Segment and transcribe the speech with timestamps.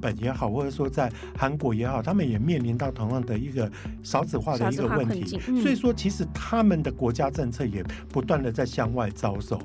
[0.00, 3.70] 本也好，或者说在韩国也好，他们也面临到同样的一个
[4.02, 5.40] 少子化的一个问题。
[5.48, 9.60] 嗯、所以说，其实他们的国家政策也不断的在向外招手。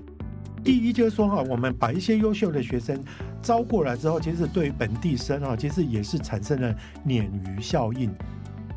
[0.63, 3.03] 第一就是说哈，我们把一些优秀的学生
[3.41, 6.73] 招过来之后，其实对于本地生啊，其实也是产生了
[7.05, 8.09] 鲶鱼效应。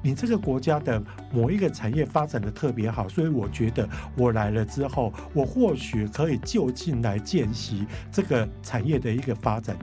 [0.02, 1.02] 你这个国家的
[1.32, 9.76] 某一个产业发展的特别好，所以我觉得我来了之后，我或许可以就近来见习这个产业的一个发展。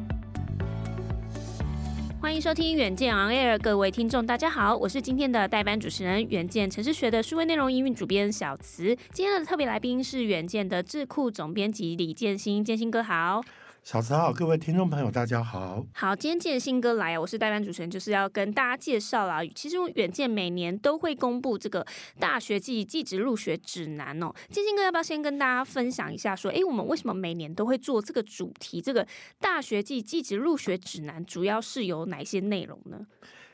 [2.23, 8.95] 欢迎收听远见 On Air，各位听众，大家好，我是今天的代班主持人，远见城市学的数位内容营运主编小慈。
[9.11, 13.42] 今天的特别来宾是远见的智库总编辑李建新，建新哥好。
[13.84, 15.86] 小慈好，各位听众朋友，大家好。
[15.94, 19.42] 好，今天建新哥来啊，我是代班主持人，就是要跟大家介绍啦。
[19.53, 21.86] 其实远见每年都会公布这个
[22.17, 24.34] 大学季技职入学指南哦。
[24.50, 28.81] 建新哥要不要先跟大家分享一下，说，哎，我们为什么每年都会做这个主题？
[28.81, 29.06] 这个
[29.42, 33.06] 大学季技职入学指南主要是有哪些内容呢？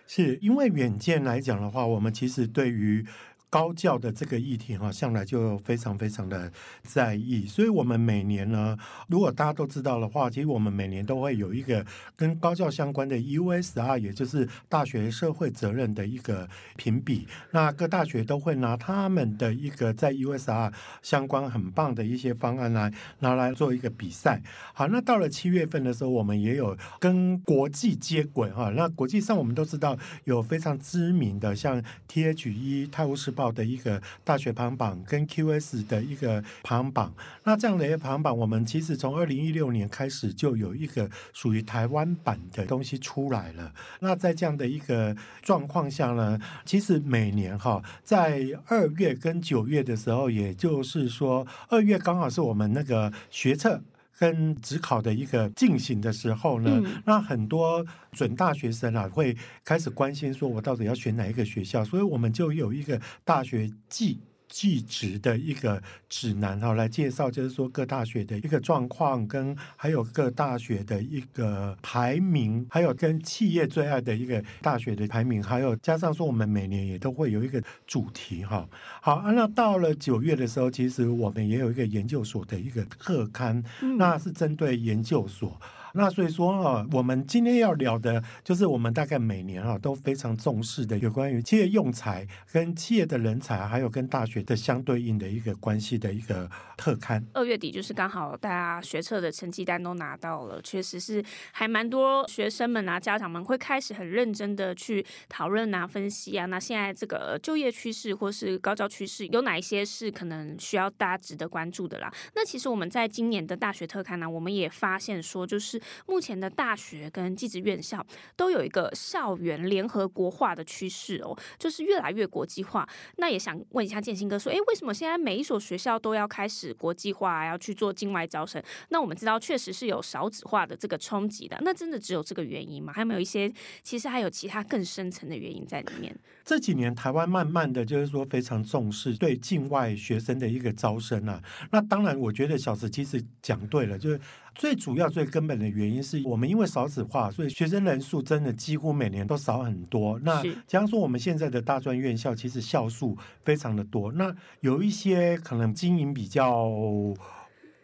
[0.06, 3.06] 是因为远见来讲的话，我们其实对于
[3.50, 6.52] 高教的这个议题哈，向来就非常非常的
[6.84, 17.28] 在意，所以我们每年呢，如果大家都知道的话，其实我们每年都会有一个跟高教相关的 USR，也就是大学社会责任的一个评比。
[17.52, 24.42] 那各大学都会拿他们的一个在 USR 相关很棒的一些方案来拿来做一个比赛。
[24.74, 28.70] 好，那到了七月份的时候，我们也有跟国际接轨哈。
[28.76, 37.14] 那国际上我们都知道有非常知名的，像 THE 泰晤士报的一个大学排行榜跟 QS 的一个排行榜，
[37.46, 43.74] 那这样的一个排行榜，我们其实从二零一六年开始就有一个属于台湾版的东西出来了。
[44.02, 53.82] 那在这样的一个状况下呢，其实每年哈，在二月跟九月的时候，也就是说二月刚好是我们那个学测。
[54.20, 61.86] 跟职考的一个进行的时候呢，嗯、那很多准大学生啊会开始关心说，我到底要选哪一个学校？
[61.86, 64.20] 所以我们就有一个大学季。
[64.50, 78.68] 技职的一个指南哈，来介绍就是说各大学的一个状况，跟还有各大学的一个排名，还有跟企业最爱的一个大学的排名，还有加上说我们每年也都会有一个主题哈。
[79.02, 83.64] 好，那到了九月的时候，其实我们也有一个研究所的一个特刊，
[83.98, 85.60] 那是针对研究所。
[85.94, 97.26] 那所以说啊，我们今天要聊的，就是我们大概每年啊都非常重视的，有关于企业用材跟企业的人才，还有跟大学的相对应的一个关系的一个特刊。
[97.34, 106.46] 二月底就是刚好大家学测的成绩单都拿到了，确实是还蛮多学生们啊、家长们会开始很认真的去讨论啊、分析啊。
[106.46, 112.14] 那现在这个就业趋势或是高教趋势，有哪一些是可能需要大家值得关注的啦？
[112.36, 115.79] 那其实我们在今年的大学特刊呢、我们也发现说，就是。
[116.06, 122.88] 目前的大学跟技职院校都有一个校园联合国化的趋势哦，就是越来越国际化。
[123.18, 128.62] 那也想问一下建兴哥说，诶，为什么现在每一所学校都要开始国际化，要去做境外招生？
[128.90, 132.94] 那我们知道确实是有少子化的这个冲击的，那真的只有这个原因吗？
[132.94, 133.52] 还有没有一些
[133.84, 136.16] 其实还有其他更深层的原因在里面？
[136.44, 141.42] 这几年台湾慢慢的就是说非常重视对境外学生的一个招生啊。
[141.72, 144.20] 那当然，我觉得小慈其实讲对了，就是。
[144.60, 150.20] 最主要、最根本的原因是我们因为少子化，所以学生人数真的几乎每年都少很多。
[150.20, 156.70] 那假如说我们现在的大专院校，其实校数非常的多，那有一些可能经营比较。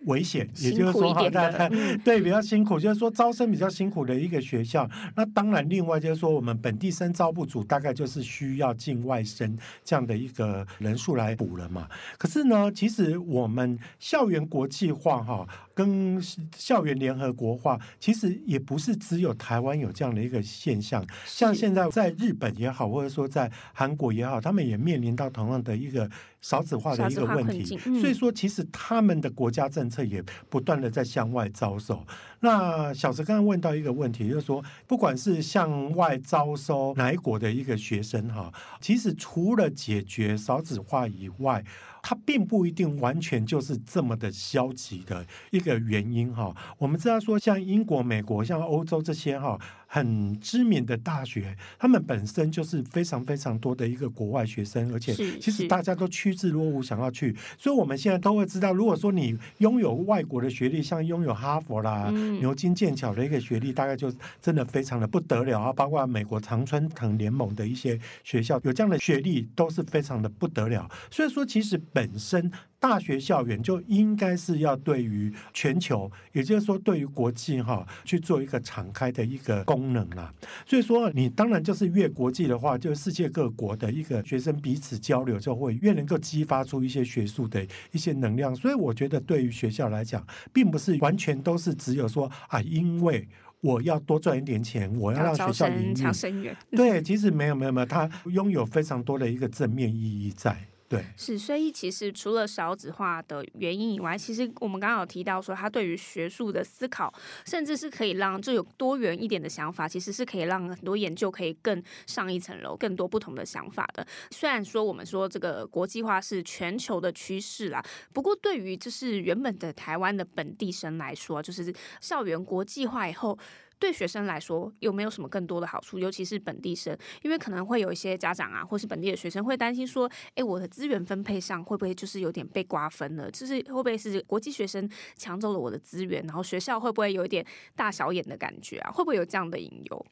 [0.05, 1.69] 危险，也就是说哈，大家
[2.03, 4.89] 对比较辛苦，就是说招生比较辛苦的一个学校。
[5.15, 11.87] 那当然，另外就是说，我们本地生招不足，大概就是需要境外生这样的一个人数来补了嘛。
[12.17, 16.21] 可是呢，其实我们校园国际化哈，跟
[16.55, 21.05] 校园联合国化，其实也不是只有台湾有这样的一个现象。
[21.25, 26.09] 像现在在日本也好，或者说在韩国也好，他们也面临到同样的一个
[26.45, 27.77] 少子化的一个问题。
[27.99, 30.05] 所以说，其实他们的国家政策。
[30.05, 32.05] 也不断的在向外招收。
[32.39, 41.65] 那小石刚刚问到一个问题，就是说，不管是向外招收哪一国的一个学生哈，其实除了解决少子化以外，
[42.07, 46.55] 它并不一定完全就是这么的消极的一个原因哈。
[46.77, 49.59] 我们知道说，像英国、美国、像欧洲这些哈。
[49.87, 65.71] 很知名的大学，他们本身就是非常非常多的一个国外学生，而且其实大家都趋之若鹜想要去，所以我们现在都会知道，如果说你拥有外国的学历，像拥有哈佛啦、嗯、牛津、剑桥的一个学历，大概就真的非常的不得了啊！
[65.71, 70.89] 包括美国常春藤联盟的一些学校，有这样的学历都是非常的不得了。
[71.09, 72.51] 所以说，其实本身。
[72.77, 80.31] 大学校园就应该是要对于全球，也就是说对于国际哈去做一个敞开的一个功能啦。
[80.67, 88.55] 所以说，你当然就是越国际的话，就世界各国的一个学生彼此交流，就会越能够激发出一些学术的一些能量。
[88.55, 93.27] 所以我觉得，对于学校来讲，并不是完全都是只有说啊，因为
[93.61, 95.95] 我要多赚一点钱，我要让学校赢。
[95.95, 96.55] 抢生源。
[96.69, 100.55] 对，其实没有没有没有，它拥有非常多的一个正面意义在。
[100.87, 107.11] 对，是，所以其实除了少子化的原因以外，其实我们刚刚有提到说，他对于学术的思考，
[107.43, 114.05] 甚至是可以让就有多元一点的想法，其实是可以让很多研究可以更上一层楼，更多不同的想法的。
[114.29, 117.83] 虽然说我们说这个国际化是全球的趋势啦，
[118.13, 123.37] 不过对于就是原本的台湾的本地生来说，就是校园国际化以后。
[123.85, 125.99] 对学生来说，有没有什么更多的好处？
[125.99, 133.29] 尤其是本地生，因为可能会有一些家长啊，或是本地的学生会担心说：“哎，我的资源分配上会不会就是有点被瓜分了？
[133.29, 136.23] 就是会不会是国际学生抢走了我的资源？
[136.23, 137.45] 然后学校会不会有一点
[137.75, 138.91] 大小眼的感觉啊？
[138.91, 140.05] 会不会有这样的隐忧？”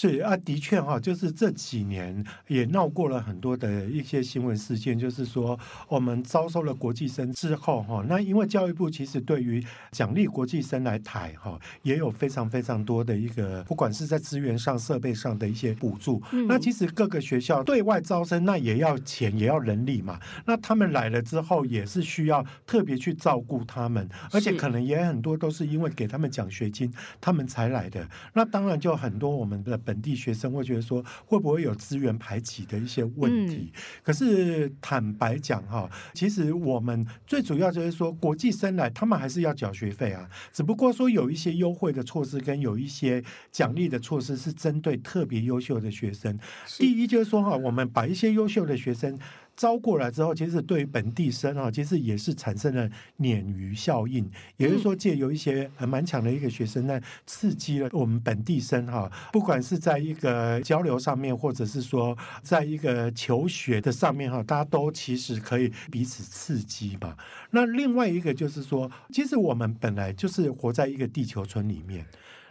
[0.00, 5.58] 是啊，的确哈，就是这几年也闹过了很多的一些新闻事件，就是说
[5.88, 9.60] 我们招收了国际生之后哈，那因为教育部其实对于
[9.90, 16.22] 奖励国际生来台哈，也有非常非常多的一个，不管是在资源上、设备上的一些补助。
[16.30, 20.20] 嗯、那其实各个学校对外招生，那也要钱，也要人力嘛。
[20.46, 26.88] 那他们来了之后，也是需要特别去照顾他们，而且可能也很多都是因为给他们奖学金，
[27.20, 28.08] 他们才来的。
[28.34, 29.76] 那当然就很多我们的。
[29.88, 33.72] 本地学生会觉得说，会不会有资源排挤的一些问题？
[33.74, 46.38] 嗯、可是坦白讲哈，其实我们最主要就是说，国际生来他们还是要缴学费啊，只不过说有一些优惠的措施跟有一些奖励的措施是针对特别优秀的学生。
[46.76, 49.18] 第一就是说哈，我们把一些优秀的学生。
[49.58, 52.88] 招过来之后，其实对于本地生啊，其实也是产生了
[53.18, 67.16] 鲶鱼效应，也就是说，借由一些蛮强的一个学生，那刺激了我们本地生哈，不管是在一个交流上面，或者是说在一个求学的上面哈，大家都其实可以彼此刺激嘛。
[67.50, 72.06] 那另外一个就是说，其实我们本来就是活在一个地球村里面。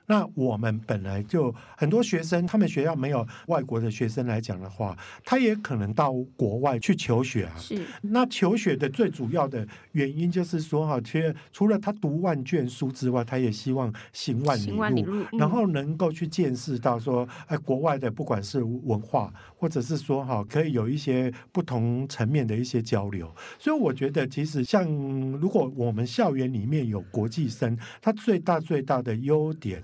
[0.09, 7.53] 那我们本来就很多学生，他们学校没有外国的学生来讲的话，他也可能到国外去求学啊。
[7.57, 7.81] 是。
[8.01, 23.29] 那求学的最主要的原因就是说，哈，其实除了他读万卷书之外，他也希望行万里路，里路嗯、然后能够去见识到说，哎，国外的不管是文化，或者是说哈，可以有一些不同层面的一些交流。
[23.59, 24.89] 所以我觉得，其实像
[25.33, 29.83] 如果我们校园里面有国际生，他最大最大的优点。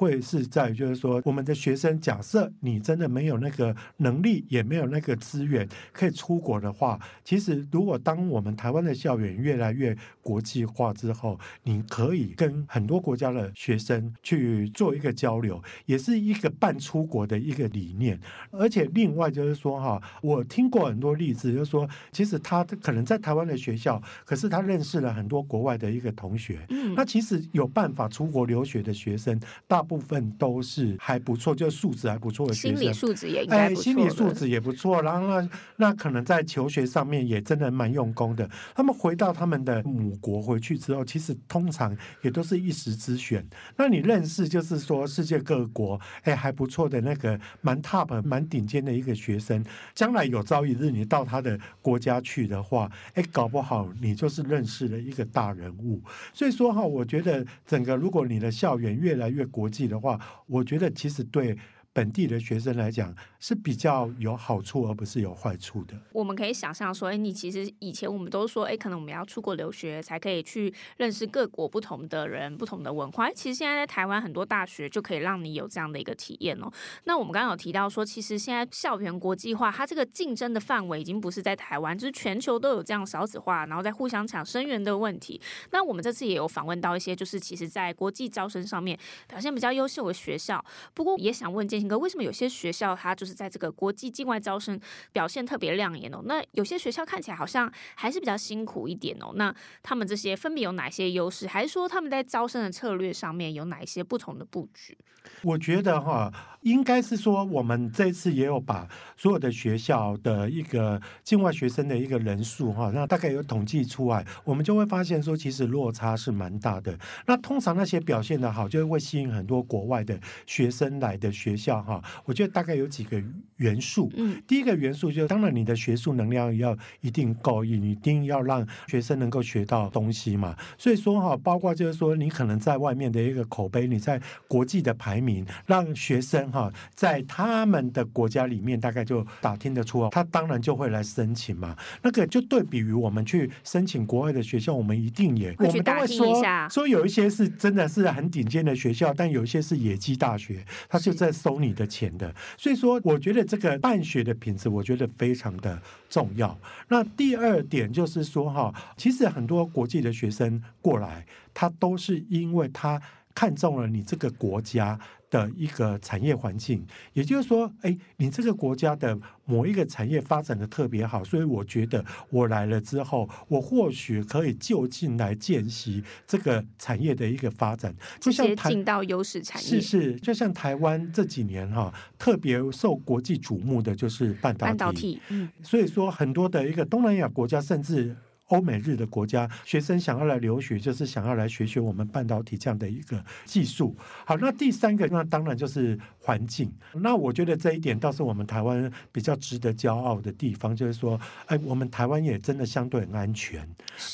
[0.00, 18.18] 会是在，就是说，我们的学生，假设你真的没有那个能力，也没有那个资源可以出国的话，其实如果当我们台湾的校园越来越国际化之后，你可以跟很多国家的学生去做一个交流，也是一个半出国的一个理念。
[18.52, 29.84] 而且另外就是说，哈，我听过很多例子，就是说，其实他可能在台湾的学校，可是他认识了很多国外的一个同学，嗯，那其实有办法出国留学的学生，大。
[29.90, 35.02] 部分都是还不错，就是素质还不错的学生，心理素质也哎，心理素质也不错。
[35.02, 38.48] 然后呢，那可能在求学上面也真的蛮用功的。
[38.72, 43.44] 他们回到他们的母国回去之后，其实通常也都是一时之选。
[43.76, 56.00] 那你认识就是说世界各国哎还不错的那个蛮 top 蛮顶尖的一个学生，将来有朝一日你到他的国家去的话，哎，搞不好你就是认识了一个大人物。
[56.32, 59.79] 所以说哈，我觉得整个如果你的校园越来越国际。
[59.88, 61.56] 的话，我觉得其实对。
[62.00, 65.94] 本地的学生来讲是比较有好处，而不是有坏处的。
[66.12, 73.30] 我们可以想象说，哎，你其实以前我们都说，哎，可能我们要出国留学才可以去认识各国不同的人、不同的文化。
[73.32, 76.72] 其实现在在台湾很多大学就可以让你有这样的一个体验哦。
[77.04, 85.38] 那我们刚刚有提到说，其实现在校园国际化，它这个竞争的范围已经不是在台湾，就是全球都有这样少子化，然后在互相抢生源的问题。
[85.70, 90.64] 那我们这次也有访问到一些，就是其实在国际招生上面表现比较优秀的学校。
[90.94, 91.70] 不过也想问。
[91.70, 94.78] 建新哥，为什么有些学校它就是在这个国际境外招生
[95.12, 96.22] 表现特别亮眼哦？
[96.24, 99.32] 那有些学校看起来好像还是比较辛苦一点哦。
[99.34, 101.48] 那他们这些分别有哪些优势？
[101.48, 104.96] 还是说他们在招生的策略上面有哪一些不同的布局？
[105.42, 106.32] 我觉得哈，
[106.62, 116.98] 应该是说我们这次也有把所有的学校的一个境外学生的一个人数哈，那大概有统计出来，我们就会发现说，其实落差是蛮大的。
[117.26, 122.02] 那通常那些表现得好，就会吸引很多国外的学生来的学校哈。
[122.24, 123.22] 我觉得大概有几个
[123.56, 124.10] 元素。
[124.16, 130.56] 嗯，第一个元素就是，当然你的学术能量要一定够，你一定要让学生能够学到东西嘛。
[130.78, 141.76] 所以说哈，包括就是说，你可能在外面的一个口碑，你在国际的排名，让学生哈在他们的国家里面大概就打听得出，他当然就会来申请嘛。
[142.02, 152.34] 那个就对比于我们去申请国外的学校，我们一定也我们都会说说有一些是真的是很顶尖的学校，但有一些是野鸡大学，他就在收你的钱的。
[152.56, 156.58] 所以说，我觉得这个办学的品质，我觉得非常的重要。
[156.88, 163.00] 那第二点就是说哈，其实很多国际的学生过来，他都是因为他
[163.34, 164.98] 看中了你这个国家
[165.30, 188.16] 的一个产业环境，也就是说，哎，你这个国家的某一个产业发展的特别好，所以我觉得我来了之后，我或许可以就近来见习这个产业的一个发展，就像进到优势产业，是是，就像台湾这几年哈，特别受国际瞩目的就是半导体，半导体，嗯，所以说很多的一个东南亚国家甚至。
[188.50, 193.96] 欧美日的国家学生想要来留学，就是想要来学学我们半导体这样的一个技术。
[194.24, 196.72] 好，那第三个，那当然就是环境。
[196.94, 203.66] 那我觉得这一点倒是我们台湾比较值得骄傲的地方，就是说，哎，我们台湾也真的相对很安全。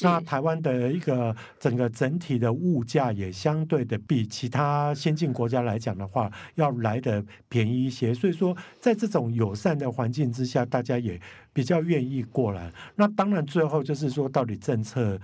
[0.02, 8.14] 那台湾的一个整个整体的物价也相对的比其他先进国家来讲的话，要来的便宜一些。
[8.14, 11.20] 所以说，在这种友善的环境之下，大家也。
[11.56, 15.18] 比较愿意过来，那当然最后就是说，到底政策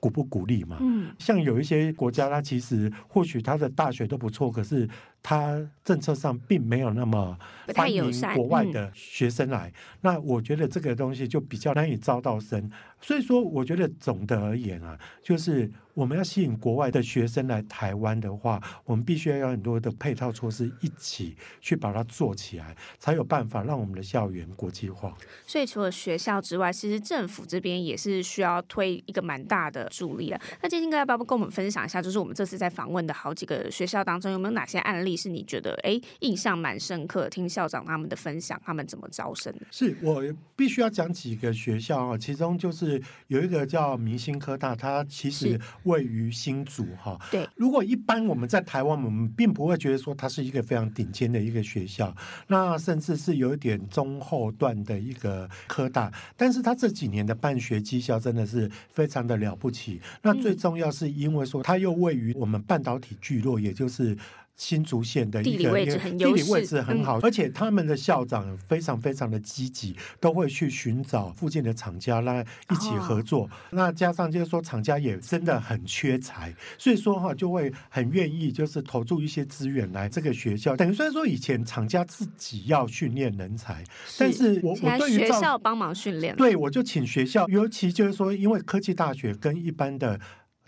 [0.00, 0.78] 鼓不鼓励嘛？
[0.80, 4.88] 嗯，像有一些国家，它其实或许它的大学都不错，可是
[5.28, 7.36] 它政策上并没有那么
[7.74, 9.72] 欢迎国外的学生来。
[10.02, 12.70] 那我觉得这个东西就比较难以招到生。
[13.00, 15.68] 所以说，我觉得总的而言啊，就是。
[15.96, 25.16] 我们要吸引国外的学生来台湾的话，我们必须要有很多的配套措施一起去把它做起来，才有办法让我们的校园国际化。
[25.46, 30.38] 所以除了学校之外，其实政府这边也是需要推一个蛮大的助力的。
[30.60, 37.28] 那建兴哥要不要跟我们分享一下，就是我们这次在访问的好几个学校当中，有没有哪些案例是你觉得哎印象蛮深刻？
[37.28, 39.52] 听校长他们的分享，他们怎么招生？
[39.70, 40.22] 是我
[40.54, 45.58] 必须要讲几个学校啊，其中就是有一个叫明星科大，它其实。
[45.84, 47.48] 位于新竹哈，对。
[47.54, 52.14] 如果一般我们在台湾，我们并不会觉得说它是一个非常顶尖的一个学校，
[52.48, 56.12] 那甚至是有一点中后段的一个科大。
[56.36, 60.00] 但是它这几年的办学绩效真的是非常的了不起。
[60.22, 64.16] 那最重要是因为说它又位于我们半导体聚落，也就是。
[64.56, 73.44] 新竹县的一个地理位置很，地理位置很好，嗯，而且他们的校长非常非常的积极，都会去寻找附近的厂家来一起合作。
[73.44, 73.50] 哦。
[73.70, 80.74] 那加上就是说，厂家也真的很缺才，所以说哈，就会很愿意就是投注一些资源来这个学校。
[80.74, 90.18] 等于虽然说以前厂家自己要训练人才，是但是我我对于学校帮忙训练，对我就请学校，尤其就是说，因为科技大学跟一般的。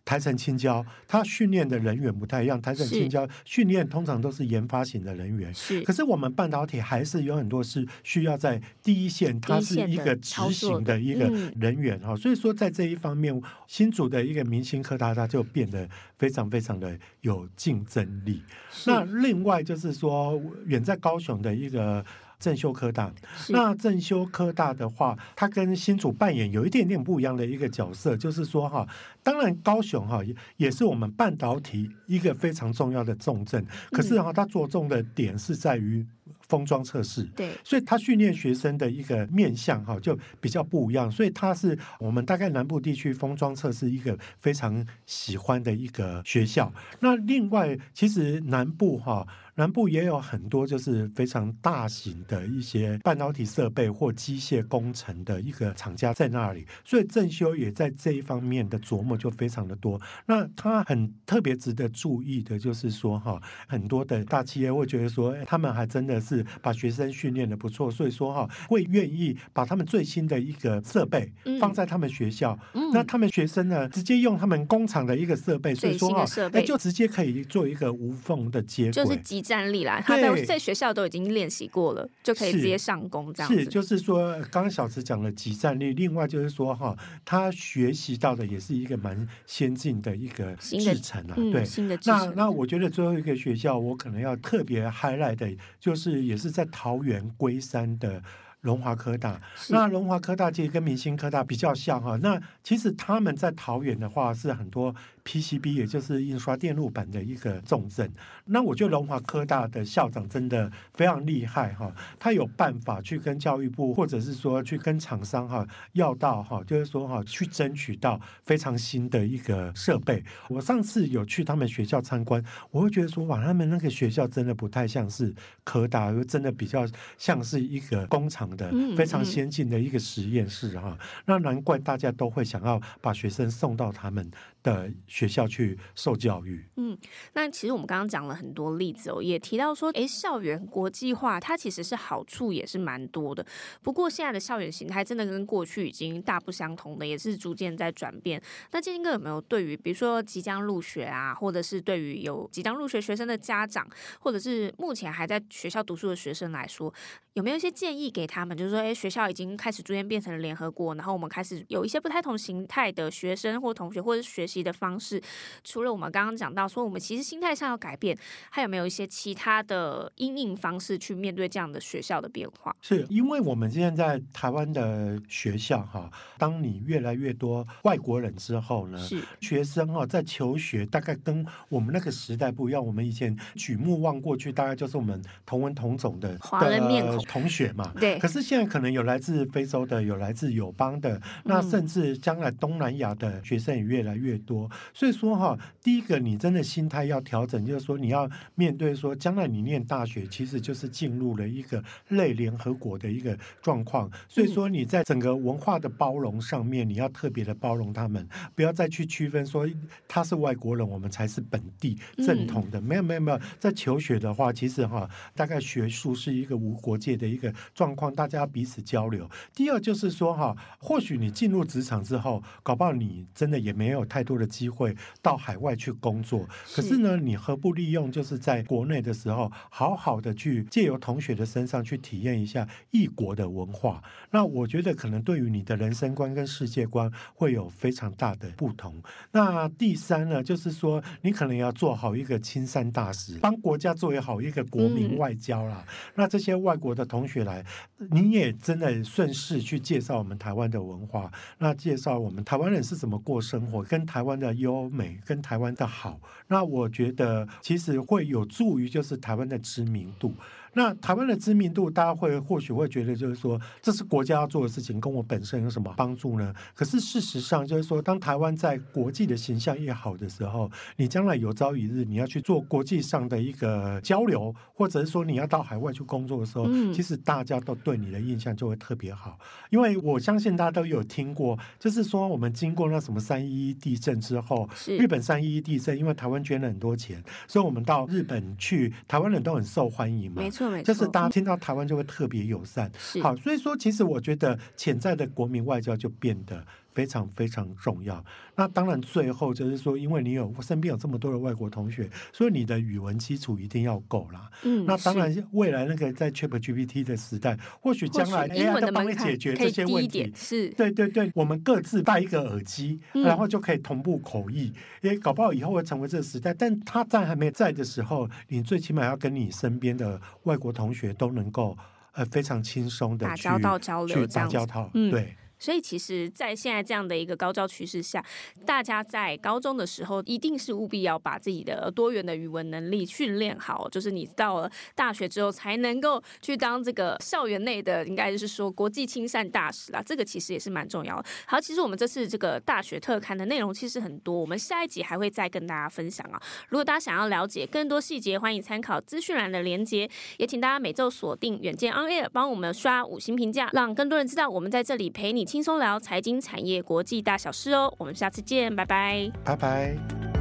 [0.09, 2.59] 台城青椒，它训练的人员不太一样。
[2.59, 5.83] 台城青椒训练通常都是研发型的人员，是。
[5.83, 11.29] 可是我们半导体还是有很多是需要在第一线，它是一个执行的一个
[11.61, 12.17] 人员哈。
[12.17, 15.87] 所以说，在这一方面，新竹的一个明星科大，它就变得
[16.17, 18.43] 非常非常的有竞争力。
[18.87, 22.03] 那另外就是说，远在高雄的一个。
[22.39, 23.13] 正修科大，
[23.49, 28.87] 那正修科大的话，它跟新竹扮演有一点点不一样的一个角色，就是说哈，
[29.23, 30.21] 当然高雄哈
[30.57, 36.07] 也是我们半导体一个非常重要的重镇，可是哈，它着重的点是在于
[36.49, 46.73] 封装测试，对，所以他训练学生的一个面向哈就比较不一样，所以他是我们大概南部地区封装测试一个非常喜欢的一个学校。
[47.01, 49.27] 那另外，其实南部哈。
[49.59, 60.01] 南部也有很多就是非常大型的一些半导体设备或机械工程的一个厂家在那里，所以正修也在这一方面的琢磨就非常的多。
[60.27, 72.59] 那他很特别值得注意的就是说，哈，很多的大企业会觉得说，他们还真的是是把学生训练的不错，所以说哈会愿意把他们最新的一个设备放在他们学校。
[72.75, 80.03] 嗯、那他们学生呢，直接用他们工厂的一个设备，所以说哈，哎，就直接可以做一个无缝的接轨，就是集战力啦。
[80.05, 83.59] 他在在学校都已经练习过了，就可以直接上工这样子。
[83.59, 92.29] 是，就是说刚刚小池讲了集战力，另外就是说哈，他学习到的也是一个蛮先进的一个制程啊，对，新的制程。
[92.37, 95.49] 那那我觉得最后一个学校，我可能要特别 highlight 的，
[95.81, 98.23] 就是也是在桃园龟山的。
[98.63, 102.19] 龙华科大，那龙华科大其实跟明星科大比较像哈。
[102.21, 104.93] 那其实他们在桃园的话是很多
[105.29, 108.11] PCB，也就是印刷电路板的一个重镇。
[108.47, 120.25] 那我觉得龙华科大的校长真的非常厉害哈，他有办法去跟教育部，或者是说去跟厂商哈要到哈，就是说哈去争取到非常新的一个设备。
[120.49, 122.43] 我上次有去他们学校参观，
[122.73, 125.33] 我会觉得说哇，他们那个学校真的不太像是
[125.63, 126.85] 科大，又真的比较
[127.17, 128.49] 像是一个工厂。
[128.57, 134.27] 的非常先进的一个实验室哈，那难怪大家都会想要把学生送到他们
[134.69, 136.65] 的学校去受教育。
[136.77, 136.97] 嗯，
[137.33, 143.45] 那其实我们刚刚讲了很多例子哦，也提到说，哎，校园国际化它其实是好处也是蛮多的。
[143.83, 148.41] 不过现在的校园形态真的跟过去已经大不相同的，也是逐渐在转变。
[148.73, 153.89] 那建兴哥有没有对于比如说即将入学啊，或者是对于有即将入学学生的家长，
[154.21, 156.93] 或者是目前还在学校读书的学生来说，
[157.35, 158.57] 有没有一些建议给他们？
[158.57, 165.23] 就是说，哎，学校已经开始逐渐变成了联合国，然后我们开始有一些不太同形态的学生或同学，或者是学习的方式。
[165.63, 168.19] 除了我们刚刚讲到说，我们其实心态上要改变，
[168.51, 172.75] 还有没有一些其他的因应方式去面对这样的学校的变化？
[172.81, 182.85] 是因为我们现在在台湾的学校哈，当你越来越多外国人之后呢，是学生哈在求学大概跟我们那个时代不一样。
[182.85, 187.93] 我们以前举目望过去，大概就是我们同文同种的华人面孔同学嘛。
[188.01, 188.39] 对，可是。
[188.49, 194.71] 现在可能有来自非洲的，有来自友邦的，那甚至将来东南亚的学生也越来越多。
[194.95, 204.11] 所以说哈，第一个你真的心态要调整，就是说你要面对说，将来你念大学其实就是进入了一个类联合国的一个状况。
[204.27, 209.69] 所以说你在整个文化的包容上面，你要特别的包容他们，不要再去区分说
[210.07, 212.81] 他是外国人，我们才是本地正统的。
[212.81, 218.39] 没有没有没有，在求学的话，其实哈，大概学术是一个无国界的一个状况，大家。
[218.39, 219.29] 要彼此交流。
[219.53, 226.47] 第二就是说哈，或许你进入职场之后，搞不好你真的也没有太多的机会到海外去工作。
[226.75, 234.03] 可是呢，你何不利用就是在国内的时候，好好的去借由同学的身上去体验一下异国的文化？
[234.31, 239.03] 那我觉得可能对于你的人生观跟世界观会有非常大的不同。
[239.33, 245.83] 那第三呢，就是说你可能要做好一个亲善大使，帮国家做好一个国民外交啦。
[245.89, 247.65] 嗯、那这些外国的同学来，
[248.13, 248.29] 你。
[248.29, 260.35] 你也真的顺势去介绍我们台湾的文化，那介绍我们台湾人是怎么过生活，跟台台湾的优美，跟台湾的好，那我觉得其实会有助于就是台湾的知名度。
[260.73, 266.55] 那台湾的知名度，大家会或许会觉得，就是说这是国家要做的事情，跟我本身有什么帮助呢？
[266.75, 279.39] 可是事实上，就是说，当台湾在国际的形象越好的时候，你将来有朝一日你要去做国际上的一个交流，或者是说你要到海外去工作的时候，嗯、其实大家都对你的印象就会特别好。
[279.71, 290.43] 因为我相信大家都有听过，就是说我们经过那什么三一一地震之后，日本三一一地震，因为台湾捐了很多钱，所以我们到日本去，台湾人都很受欢迎嘛。
[290.83, 292.91] 就是大家听到台湾就会特别友善，
[293.23, 296.65] 好，所以说其实我觉得潜在的国民外交就变得
[296.99, 298.25] 非常非常重要。
[298.57, 304.51] 那当然最后就是说，因为你有身边有这么多的外国同学，所以你的语文基础一定要够啦。
[304.65, 310.33] 嗯，那当然未来那个在 ChatGPT 的时代，或许将来 AI 都帮你解决这些问题。
[310.35, 314.73] 是，对对对，我们各自戴一个耳机，然后就可以同步口译。
[315.03, 321.79] 也搞不好以后会成为这个时代，但他在还没在的时候，你最起码要跟你身边的外国同学都能够
[322.15, 325.37] 呃非常轻松的去打交道交流，去打交道，对。
[325.59, 328.25] 所以，其实，在现在这样的一个高教趋势下，
[328.65, 333.89] 大家在高中的时候，一定是务必要把自己的多元的语文能力训练好。
[333.91, 340.01] 就是你到了大学之后，才能够去当这个校园内的，应该就是说国际亲善大使啦。
[340.05, 341.25] 这个其实也是蛮重要的。
[341.47, 346.41] 好，其实我们这次这个大学特刊的内容其实很多，我们下一集还会再跟大家分享啊。
[346.69, 350.09] 如果大家想要了解更多细节，欢迎参考资讯栏的连接。
[350.37, 355.48] 也请大家每周锁定远见 On Air，帮我们刷五星评价，让更多人知道我们在这里陪你。
[355.49, 360.38] 轻松聊财经产业国际大小事哦，我们下次见，拜拜，拜拜。